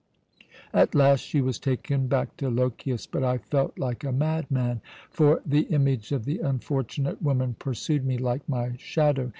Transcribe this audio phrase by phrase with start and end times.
[0.73, 4.81] "At last she was taken back to Lochias, but I felt like a madman;
[5.11, 9.29] for the image of the unfortunate woman pursued me like my shadow.